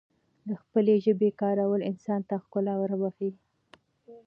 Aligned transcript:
دخپلې 0.51 0.95
ژبې 1.05 1.29
کارول 1.41 1.81
انسان 1.91 2.21
ته 2.29 2.35
ښکلا 2.43 2.73
وربښی 2.77 3.29